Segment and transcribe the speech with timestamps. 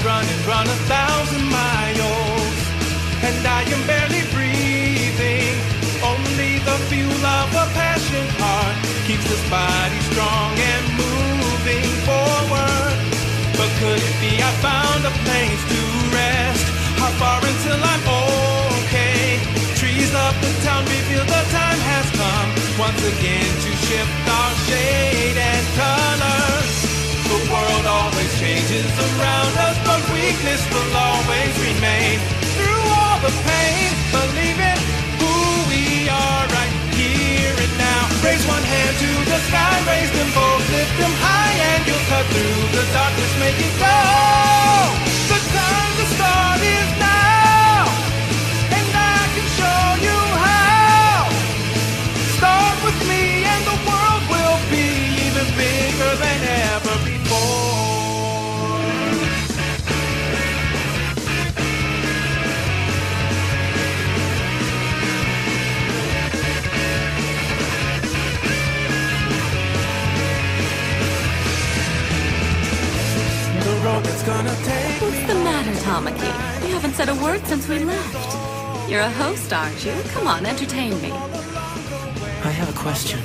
[0.00, 2.56] run and run a thousand miles.
[3.22, 5.54] And I am barely breathing.
[6.02, 12.94] Only the fuel of a passion heart keeps this body strong and moving forward.
[13.58, 15.80] But could it be I found a place to
[16.16, 16.66] rest?
[16.98, 18.04] How far until I'm
[18.82, 19.38] okay?
[19.78, 25.36] Trees of the town reveal the time has come once again to shift our shade
[25.36, 26.70] and colors.
[27.30, 32.16] The world always changes around us, but weakness will always remain.
[32.56, 34.78] Through all the pain, believe in
[35.20, 35.36] who
[35.68, 38.02] we are right here and now.
[38.24, 42.24] Raise one hand to the sky, raise them both, lift them high, and you'll cut
[42.32, 43.91] through the darkness, make it go.
[74.24, 76.68] What's the matter, Tamaki?
[76.68, 78.88] You haven't said a word since we left.
[78.88, 79.92] You're a host, aren't you?
[80.14, 81.10] Come on, entertain me.
[81.10, 83.18] I have a question.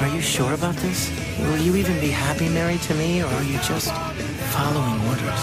[0.00, 1.10] Are you sure about this?
[1.40, 3.90] Will you even be happy married to me, or are you just
[4.52, 5.42] following orders?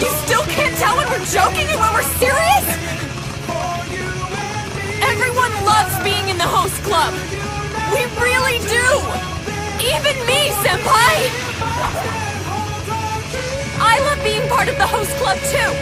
[0.00, 2.66] You still can't tell when we're joking and when we're serious?
[5.02, 7.12] Everyone loves being in the host club.
[7.92, 8.86] We really do.
[9.84, 11.16] Even me, senpai.
[13.82, 15.79] I love being part of the host club too.